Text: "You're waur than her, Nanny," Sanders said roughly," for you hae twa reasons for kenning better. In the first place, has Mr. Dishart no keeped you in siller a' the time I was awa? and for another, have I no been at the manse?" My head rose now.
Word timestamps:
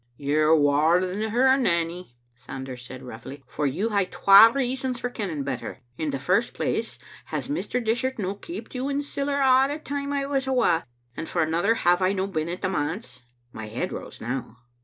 "You're 0.17 0.57
waur 0.57 0.99
than 0.99 1.29
her, 1.29 1.55
Nanny," 1.57 2.17
Sanders 2.33 2.83
said 2.83 3.03
roughly," 3.03 3.43
for 3.55 3.67
you 3.67 3.89
hae 3.89 4.05
twa 4.05 4.51
reasons 4.51 4.99
for 4.99 5.11
kenning 5.11 5.43
better. 5.43 5.81
In 5.95 6.09
the 6.09 6.17
first 6.17 6.55
place, 6.55 6.97
has 7.25 7.47
Mr. 7.47 7.79
Dishart 7.85 8.17
no 8.17 8.33
keeped 8.33 8.73
you 8.73 8.89
in 8.89 9.03
siller 9.03 9.39
a' 9.39 9.67
the 9.67 9.77
time 9.77 10.11
I 10.11 10.25
was 10.25 10.47
awa? 10.47 10.85
and 11.15 11.29
for 11.29 11.43
another, 11.43 11.75
have 11.75 12.01
I 12.01 12.13
no 12.13 12.25
been 12.25 12.49
at 12.49 12.63
the 12.63 12.69
manse?" 12.69 13.19
My 13.53 13.67
head 13.67 13.91
rose 13.91 14.19
now. 14.19 14.57